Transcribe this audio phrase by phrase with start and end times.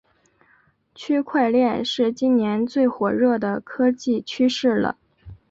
[0.95, 4.97] 区块链是今年最火热的科技趋势了